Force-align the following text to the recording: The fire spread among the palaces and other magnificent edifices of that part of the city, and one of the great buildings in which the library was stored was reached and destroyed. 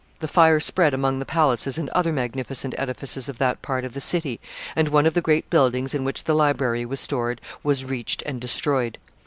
The 0.17 0.27
fire 0.27 0.59
spread 0.59 0.95
among 0.95 1.19
the 1.19 1.25
palaces 1.27 1.77
and 1.77 1.87
other 1.91 2.11
magnificent 2.11 2.73
edifices 2.75 3.29
of 3.29 3.37
that 3.37 3.61
part 3.61 3.85
of 3.85 3.93
the 3.93 4.01
city, 4.01 4.39
and 4.75 4.87
one 4.87 5.05
of 5.05 5.13
the 5.13 5.21
great 5.21 5.47
buildings 5.51 5.93
in 5.93 6.03
which 6.03 6.23
the 6.23 6.33
library 6.33 6.85
was 6.85 6.99
stored 6.99 7.39
was 7.61 7.85
reached 7.85 8.23
and 8.25 8.41
destroyed. 8.41 8.97